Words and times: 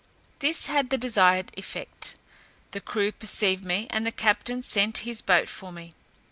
This 0.39 0.65
had 0.65 0.89
the 0.89 0.97
desired 0.97 1.51
effect; 1.55 2.15
the 2.71 2.81
crew 2.81 3.11
perceived 3.11 3.63
me, 3.63 3.85
and 3.91 4.03
the 4.03 4.11
captain 4.11 4.63
sent 4.63 4.97
his 5.05 5.21
boat 5.21 5.47
for 5.47 5.71
me. 5.71 5.91